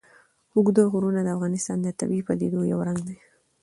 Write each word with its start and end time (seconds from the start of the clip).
اوږده 0.55 0.83
غرونه 0.91 1.21
د 1.23 1.27
افغانستان 1.35 1.77
د 1.81 1.87
طبیعي 1.99 2.23
پدیدو 2.27 2.59
یو 2.71 2.79
رنګ 2.87 2.99
دی. 3.07 3.17